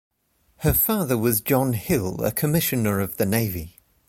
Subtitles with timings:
[0.61, 3.77] Her father was John Hill, a Commissioner of the Navy.